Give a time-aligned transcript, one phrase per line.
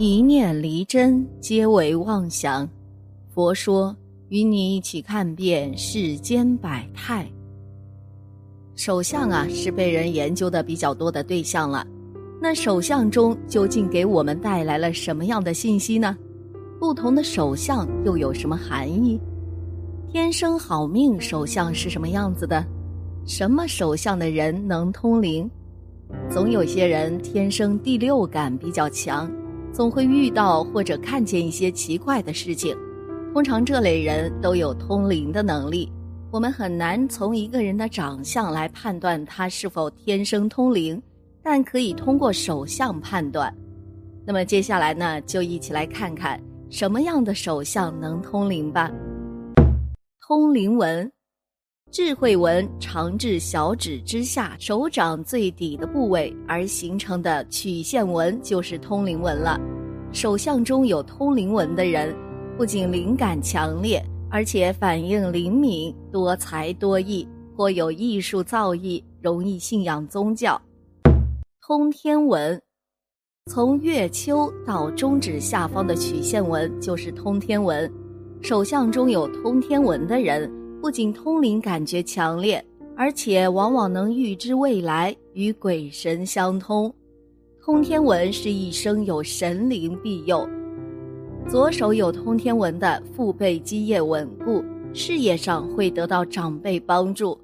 [0.00, 2.68] 一念离真，皆为妄想。
[3.34, 3.96] 佛说，
[4.28, 7.28] 与你一起看遍世间百态。
[8.76, 11.84] 手相啊，是被人研究的比较多的对象了。
[12.40, 16.16] 那手相中究竟给我们带来了什么样的信息呢？
[16.78, 19.20] 不同的手相又有什么含义？
[20.12, 22.64] 天生好命手相是什么样子的？
[23.26, 25.50] 什么手相的人能通灵？
[26.30, 29.28] 总有些人天生第六感比较强。
[29.78, 32.76] 总会遇到或者看见一些奇怪的事情，
[33.32, 35.88] 通常这类人都有通灵的能力。
[36.32, 41.00] 我们很难从一个人的长相来判断他是否天生通灵，
[41.44, 43.56] 但可以通过手相判断。
[44.26, 48.90] 那么接下来呢，就一起来看看什么样的手相能通灵吧。
[50.26, 51.08] 通灵纹。
[51.90, 59.58] 智慧纹长至小指之下，手掌最底的部位而形成的曲线纹就是通灵纹了。
[60.10, 62.16] 手相中有通灵纹的人，
[62.56, 70.60] 不仅灵感强烈，而且反应灵敏、多才多艺，或有艺术造诣，容易信仰宗教。
[71.60, 72.60] 通天纹，
[73.52, 77.90] 从月丘到中指下方的曲线纹就是通天纹。
[78.40, 80.50] 手相中有通天纹的人。
[80.80, 82.64] 不仅通灵感觉强烈，
[82.96, 86.94] 而且往往能预知未来，与鬼神相通。
[87.68, 90.48] 通天文是一生有神灵庇佑。
[91.46, 97.38] 左手有通天文的，父辈基业稳固，事业上会得到长辈帮助，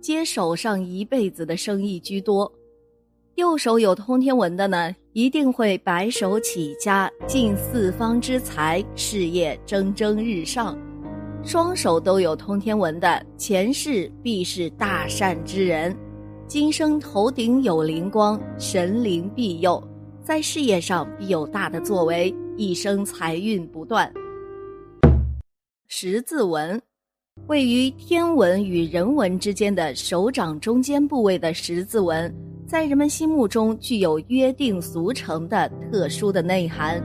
[0.00, 2.50] 接手上一辈子的生意居多。
[3.34, 10.78] 右手有通天文的呢，一定会白手起家，尽四方之财，事业蒸蒸日上。
[11.42, 15.94] 双手都有通天文的，前世必是大善之人，
[16.46, 19.82] 今生头顶有灵光，神灵庇佑，
[20.22, 24.12] 在事业上必有大的作为，一生财运不断。
[25.88, 26.80] 十字纹，
[27.46, 32.32] 位于天文与人文之间的手掌中间部位的十字纹，
[32.66, 37.02] 在人们心目中具有约定俗成的特殊的内涵，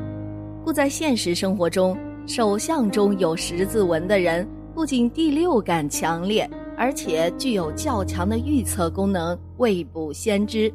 [0.66, 1.98] 故在现实生活中。
[2.28, 6.48] 手相中有十字纹的人，不仅第六感强烈，
[6.80, 10.74] 而且具有较强的预测功能，未卜先知。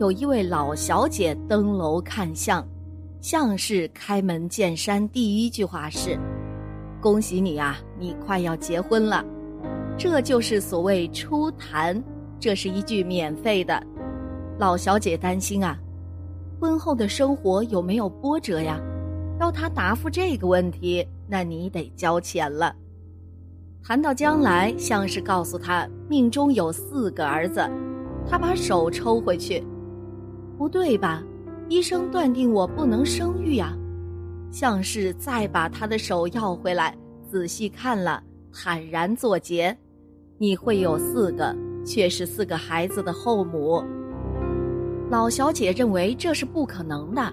[0.00, 2.66] 有一位老小姐登楼看相，
[3.20, 6.18] 相士开门见山，第一句话是
[7.00, 9.24] ：“恭喜你啊，你快要结婚了。”
[9.96, 12.02] 这就是所谓初谈，
[12.40, 13.80] 这是一句免费的。
[14.58, 15.78] 老小姐担心啊，
[16.58, 18.80] 婚后的生活有没有波折呀？
[19.38, 22.74] 要他答复这个问题，那你得交钱了。
[23.82, 27.60] 谈到将来，像是告诉他命中有四个儿子，
[28.28, 29.64] 他把手抽回去，
[30.58, 31.22] 不对吧？
[31.68, 33.74] 医生断定我不能生育呀。
[34.50, 36.94] 像是再把他的手要回来，
[37.28, 39.76] 仔细看了，坦然作结，
[40.36, 43.82] 你会有四个，却是四个孩子的后母。
[45.08, 47.32] 老小姐认为这是不可能的。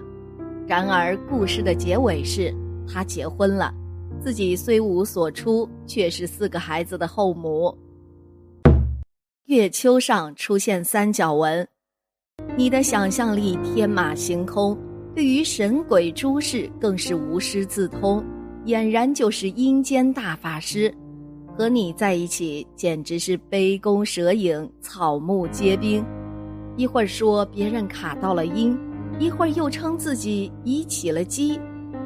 [0.66, 2.54] 然而，故事的结尾是，
[2.86, 3.72] 他结婚了，
[4.20, 7.76] 自己虽无所出，却是四个孩子的后母。
[9.46, 11.66] 月丘上出现三角纹，
[12.56, 14.76] 你的想象力天马行空，
[15.14, 18.22] 对于神鬼诸事更是无师自通，
[18.66, 20.92] 俨然就是阴间大法师。
[21.56, 26.04] 和你在一起，简直是杯弓蛇影，草木皆兵。
[26.76, 28.78] 一会儿说别人卡到了阴。
[29.18, 31.58] 一会儿又称自己已起了鸡，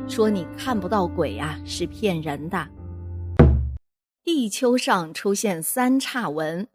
[0.09, 2.69] 说你看不到鬼啊，是骗人的。
[4.25, 6.67] 地球上出现三叉纹，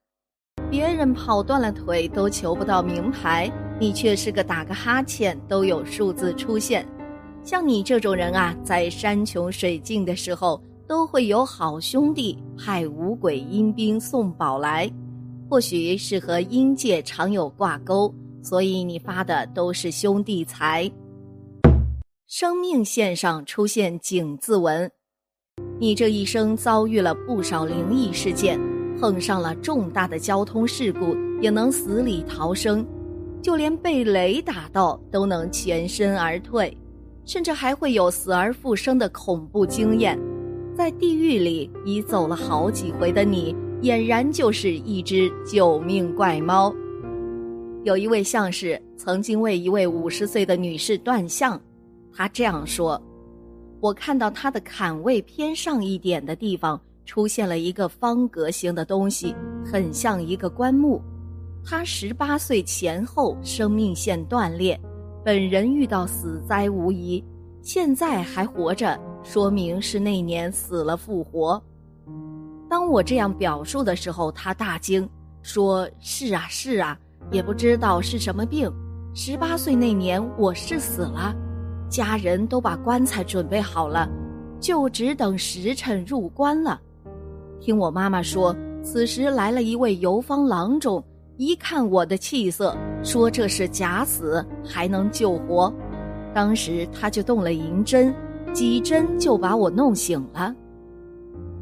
[0.70, 6.86] 别人跑断了腿都求不到名牌，你却是个打个哈欠都有数字出现。
[7.44, 14.90] 像你这种人啊，在山穷水尽的时候，都会有好兄弟派五鬼阴兵送宝来，
[15.50, 18.14] 或许是和阴界常有挂钩。
[18.42, 20.90] 所以你发的都是兄弟财。
[22.30, 24.92] 生命线上出现井字纹，
[25.80, 28.60] 你这一生遭遇了不少灵异事件，
[29.00, 32.86] 碰上了重大的交通事故也能死里逃生，
[33.42, 36.78] 就连被雷打到都能全身而退，
[37.24, 40.20] 甚至还会有死而复生的恐怖经验。
[40.76, 46.76] 在地狱里已走了好几回的你，俨然就是一只救命怪猫。
[47.86, 51.58] 有一位相士曾经为一位五十岁的女士断相，
[52.14, 53.02] 他这样说
[53.80, 61.02] ：“我看到他的坎位偏上一点的地方出现了一个方格形的东西，很像一个棺木。
[61.64, 64.80] 他十八岁前后生命线断裂，
[65.24, 67.24] 本人遇到死灾无疑，
[67.62, 71.62] 现在还活着，说明是那年死了复活。
[72.70, 75.08] 当我这样表述的时候，他大惊，
[75.42, 76.98] 说：“是啊，是啊，
[77.32, 78.72] 也不知道是什么病。
[79.14, 81.36] 十八岁那年我是死了，
[81.90, 84.10] 家人都把棺材准备好了，
[84.60, 86.80] 就只等时辰入棺了。
[87.60, 91.04] 听我妈妈说，此时来了一位游方郎中。”
[91.38, 95.72] 一看我的气色，说这是假死，还能救活。
[96.34, 98.12] 当时他就动了银针，
[98.54, 100.52] 几针就把我弄醒了。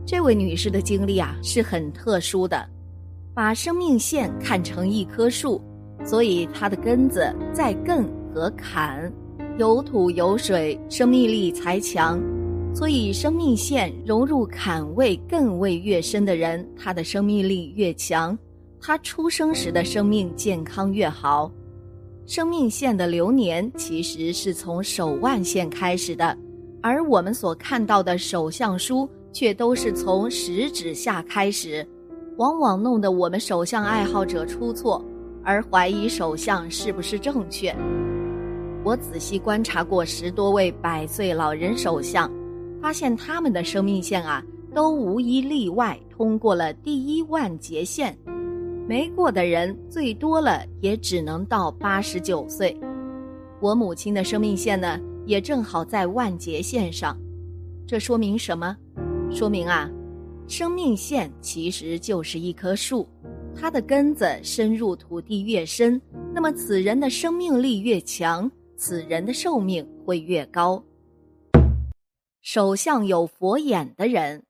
[0.06, 2.66] 这位女士的经历啊是很特殊的，
[3.34, 5.62] 把生命线看成一棵树，
[6.06, 9.12] 所以它的根子在根和坎，
[9.58, 12.22] 有土有水，生命力才强。
[12.74, 18.38] 所以生命线融入坎位、艮位越深的人，他的生命力越强。
[18.82, 21.50] 他出生时的生命健康越好，
[22.28, 26.38] 生命线的流年其实是从手腕线开始的，
[26.82, 31.88] 而我们所看到的手相书却都是从食指下开始，
[32.36, 35.04] 往往弄得我们手相爱好者出错，
[35.46, 37.74] 而怀疑手相是不是正确。
[38.86, 42.32] 我仔细观察过十多位百岁老人手相，
[42.80, 44.46] 发现他们的生命线啊，
[44.76, 48.16] 都无一例外通过了第一万劫线。
[48.88, 52.80] 没过的人最多了也只能到八十九岁，
[53.60, 57.18] 我母亲的生命线呢也正好在万劫线上，
[57.88, 58.78] 这说明什么？
[59.32, 59.90] 说明啊，
[60.48, 63.10] 生命线其实就是一棵树，
[63.56, 66.00] 它的根子深入土地越深，
[66.32, 70.84] 那么此人的生命力越强，此人的寿命会越高。
[72.42, 74.44] 手相有佛眼的人，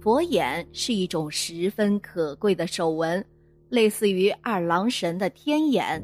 [0.00, 3.24] 佛眼是一种十分可贵的手纹。
[3.70, 6.00] 类似于二郎神的天眼，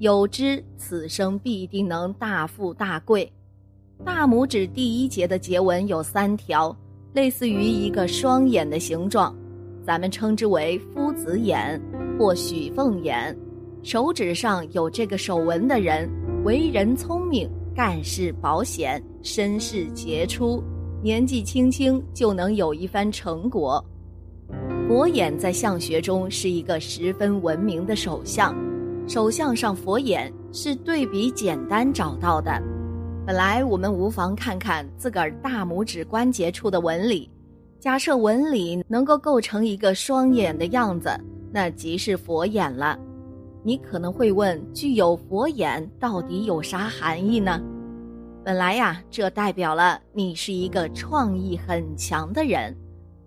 [0.00, 3.32] 有之此生必定能大富大贵。
[4.04, 6.76] 大拇指第一节的节纹有三条，
[7.14, 9.34] 类似于一个双眼的形状，
[9.86, 11.80] 咱们称之为夫子眼
[12.18, 13.34] 或许凤眼。
[13.82, 16.10] 手指上有这个手纹的人，
[16.46, 20.62] 为人聪明，干事保险，身世杰出，
[21.02, 23.84] 年纪轻轻就能有一番成果。
[24.86, 28.54] 佛眼在相学中是一个十分闻名的手相，
[29.08, 32.62] 手相上佛眼是对比简单找到的。
[33.26, 37.28] 本来我们无妨看看自个儿大拇指关节处的纹理，
[37.80, 41.10] 假设纹理能够构成一个双眼的样子，
[41.50, 42.96] 那即是佛眼了。
[43.66, 47.60] 你可能会问，具有佛眼到底有啥含义呢？
[48.44, 52.72] 本来呀，这代表了你是一个创意很强的人。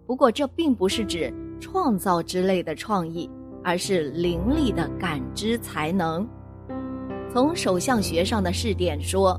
[0.08, 1.30] 不过这并不是指。
[1.60, 3.30] 创造之类的创意，
[3.66, 6.26] 而是凌厉的感知才能。
[7.34, 9.38] 从手相学上的试点说，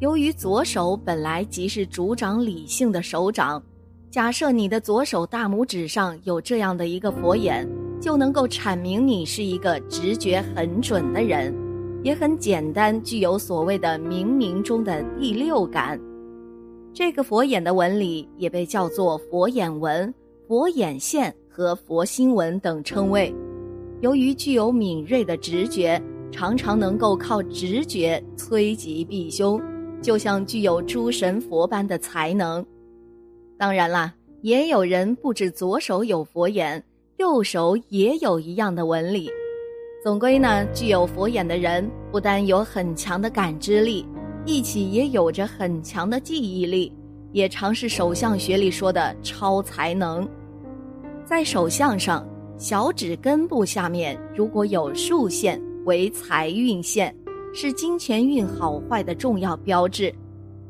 [0.00, 3.62] 由于左手本来即是主掌理性的手掌，
[4.10, 7.66] 假设你的左手大拇指上有这样的一个佛眼，
[8.04, 11.54] 就能够阐明你是一个直觉很准的人，
[12.02, 15.98] 也很简单，具有所谓的冥冥中的第六感。
[16.92, 20.12] 这个佛眼的纹理也被叫做佛眼纹、
[20.46, 21.34] 佛眼线。
[21.48, 23.32] 和佛心纹等称谓，
[24.00, 26.02] 由于具有敏锐的直觉，
[26.32, 29.62] 常常能够靠直觉催吉避凶，
[30.02, 32.66] 就像具有诸神佛般的才能。
[33.56, 34.12] 当然啦，
[34.42, 36.82] 也有人不止左手有佛眼，
[37.24, 39.30] 右手也有一样的纹理。
[40.02, 44.06] 总归呢，具有佛眼的人不但有很强的感知力，
[44.44, 46.92] 一起也有着很强的记忆力，
[47.32, 50.28] 也常是手相学里说的超才能。
[51.24, 52.28] 在手相上，
[52.58, 57.16] 小指根部下面如果有竖线，为财运线，
[57.54, 60.14] 是金钱运好坏的重要标志。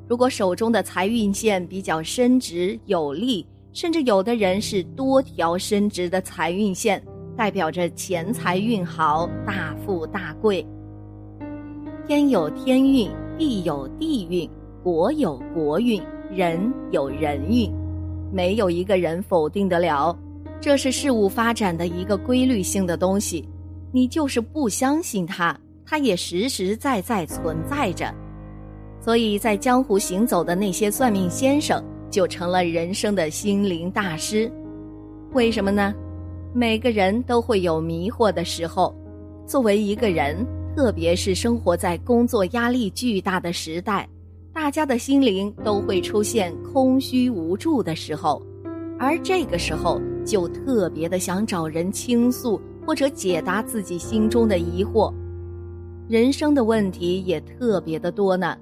[0.07, 3.45] 如果手中的财运线比较伸直有力，
[3.75, 7.03] 甚至有的人是多条伸直的财运线，
[7.37, 10.65] 代表着钱财运好，大富大贵。
[12.07, 14.49] 天有天运，地有地运，
[14.85, 16.01] 国有国运，
[16.31, 17.69] 人有人运，
[18.33, 20.17] 没有一个人否定得了。
[20.61, 23.45] 这是事物发展的一个规律性的东西，
[23.91, 28.15] 你就是不相信它，它也实实在在存在着。
[29.01, 34.49] 所以在江湖行走的那些算命先生，就成了人生的心灵大师。
[35.33, 35.93] 为什么呢？
[36.53, 38.95] 每个人都会有迷惑的时候。
[39.45, 44.09] 作为一个人，特别是生活在工作压力巨大的时代，
[44.53, 48.41] 大家的心灵都会出现空虚无助的时候。
[48.97, 55.13] 而这个时候，就特别的想找人倾诉，或者解答自己心中的疑惑。
[56.09, 58.57] 人生的问题也特别的多呢，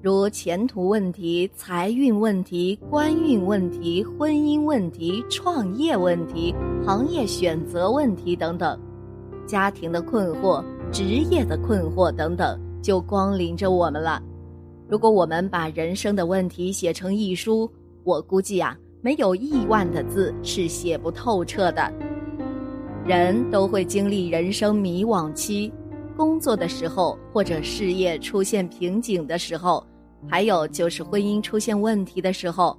[0.00, 6.54] 如前途问题、财运问题、官运问题、婚姻问题、创业问题、
[6.86, 8.78] 行业选择问题等等，
[9.44, 10.62] 家庭的困惑、
[10.92, 14.22] 职业的困惑等等，就光临着我们了。
[14.86, 17.68] 如果我们把人生的问题写成一书，
[18.04, 21.92] 我估计啊，没有亿万的字是写不透彻的。
[23.04, 25.72] 人都会经历人生迷惘期，
[26.18, 29.86] 工作的时候或者事业出现瓶颈的时候，
[30.28, 32.76] 还有就是婚姻出现问题的时候，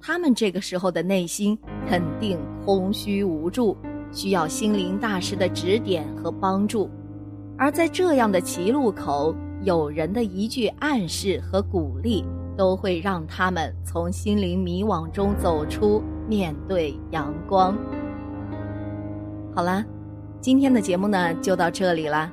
[0.00, 1.56] 他们这个时候的内心
[1.88, 3.76] 肯定空虚无助，
[4.10, 6.90] 需要心灵大师的指点和帮助。
[7.56, 9.32] 而在这样的歧路口，
[9.62, 12.24] 有人的一句暗示和鼓励，
[12.56, 17.78] 都会让他们从心灵迷惘中走出，面对阳光。
[19.54, 19.86] 好啦，
[20.40, 22.32] 今天的节目呢就到这里啦。